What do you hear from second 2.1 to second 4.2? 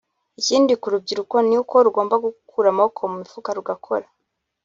gukura amaboko mu mifuka rugakora